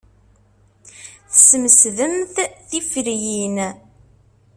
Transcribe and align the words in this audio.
Tesmesdemt 1.33 2.35
tiferyin. 2.69 3.57